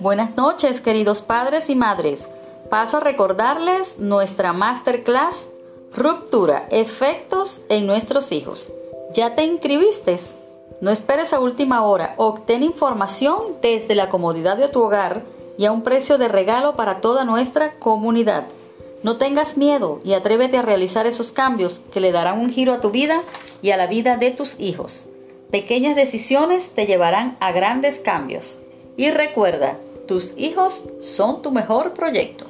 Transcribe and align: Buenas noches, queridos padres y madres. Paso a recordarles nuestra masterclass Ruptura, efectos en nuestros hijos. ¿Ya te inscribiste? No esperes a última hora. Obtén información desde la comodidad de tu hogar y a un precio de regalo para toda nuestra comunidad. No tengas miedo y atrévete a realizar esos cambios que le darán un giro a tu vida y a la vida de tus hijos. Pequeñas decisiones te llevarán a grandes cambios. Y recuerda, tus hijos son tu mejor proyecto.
Buenas 0.00 0.36
noches, 0.36 0.80
queridos 0.80 1.22
padres 1.22 1.68
y 1.68 1.74
madres. 1.74 2.28
Paso 2.70 2.98
a 2.98 3.00
recordarles 3.00 3.98
nuestra 3.98 4.52
masterclass 4.52 5.48
Ruptura, 5.92 6.68
efectos 6.70 7.62
en 7.68 7.84
nuestros 7.84 8.30
hijos. 8.30 8.68
¿Ya 9.12 9.34
te 9.34 9.44
inscribiste? 9.44 10.16
No 10.80 10.92
esperes 10.92 11.32
a 11.32 11.40
última 11.40 11.82
hora. 11.82 12.14
Obtén 12.16 12.62
información 12.62 13.56
desde 13.60 13.96
la 13.96 14.08
comodidad 14.08 14.56
de 14.56 14.68
tu 14.68 14.82
hogar 14.82 15.24
y 15.58 15.64
a 15.64 15.72
un 15.72 15.82
precio 15.82 16.16
de 16.16 16.28
regalo 16.28 16.76
para 16.76 17.00
toda 17.00 17.24
nuestra 17.24 17.80
comunidad. 17.80 18.44
No 19.02 19.16
tengas 19.16 19.56
miedo 19.56 20.00
y 20.04 20.12
atrévete 20.12 20.58
a 20.58 20.62
realizar 20.62 21.08
esos 21.08 21.32
cambios 21.32 21.80
que 21.92 21.98
le 21.98 22.12
darán 22.12 22.38
un 22.38 22.50
giro 22.50 22.72
a 22.72 22.80
tu 22.80 22.92
vida 22.92 23.22
y 23.62 23.72
a 23.72 23.76
la 23.76 23.88
vida 23.88 24.16
de 24.16 24.30
tus 24.30 24.60
hijos. 24.60 25.06
Pequeñas 25.50 25.96
decisiones 25.96 26.70
te 26.70 26.86
llevarán 26.86 27.36
a 27.40 27.50
grandes 27.50 27.98
cambios. 27.98 28.58
Y 28.96 29.10
recuerda, 29.10 29.78
tus 30.08 30.32
hijos 30.36 30.84
son 31.00 31.42
tu 31.42 31.52
mejor 31.52 31.92
proyecto. 31.92 32.47